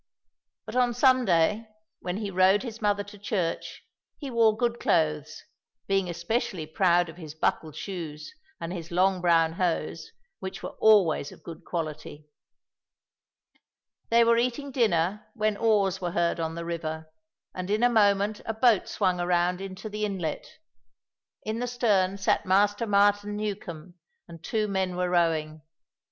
[0.65, 1.67] But on Sunday,
[1.99, 3.83] when he rowed his mother to church,
[4.17, 5.43] he wore good clothes,
[5.85, 11.31] being especially proud of his buckled shoes and his long brown hose, which were always
[11.31, 12.25] of good quality.
[14.09, 17.11] They were eating dinner when oars were heard on the river,
[17.53, 20.47] and in a moment a boat swung around into the inlet.
[21.43, 23.93] In the stern sat Master Martin Newcombe,
[24.27, 25.61] and two men were rowing.